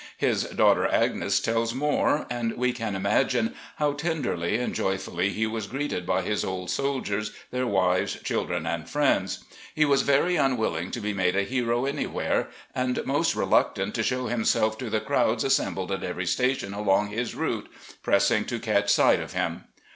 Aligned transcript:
His 0.17 0.45
datighter 0.45 0.87
Agnes 0.91 1.39
tells 1.39 1.75
more, 1.75 2.25
and 2.27 2.57
we 2.57 2.73
can 2.73 2.95
imagine 2.95 3.53
how 3.75 3.93
tenderly 3.93 4.57
and 4.57 4.73
jo)dully 4.73 5.31
he 5.31 5.45
was 5.45 5.67
greeted 5.67 6.07
by 6.07 6.23
his 6.23 6.43
old 6.43 6.71
soldiers, 6.71 7.31
their 7.51 7.67
wives, 7.67 8.15
children, 8.23 8.65
and 8.65 8.89
friends. 8.89 9.43
He 9.75 9.85
was 9.85 10.01
very 10.01 10.33
tmwilling 10.33 10.91
to 10.93 10.99
be 11.01 11.13
made 11.13 11.35
a 11.35 11.43
hero 11.43 11.85
anywhere, 11.85 12.47
and 12.73 13.05
most 13.05 13.35
reluctant 13.35 13.93
to 13.93 14.01
show 14.01 14.25
himself 14.25 14.75
to 14.79 14.89
the 14.89 15.01
crowds 15.01 15.43
assembled 15.43 15.91
at 15.91 16.03
every 16.03 16.25
station 16.25 16.73
along 16.73 17.09
his 17.09 17.35
route, 17.35 17.69
pressing 18.01 18.45
to 18.45 18.57
catch 18.57 18.89
sight 18.91 19.19
of 19.19 19.33
him. 19.33 19.65